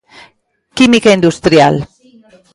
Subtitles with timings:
[0.77, 1.75] Química industrial.